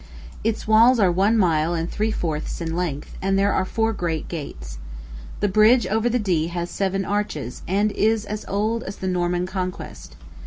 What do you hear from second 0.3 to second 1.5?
Its walls are one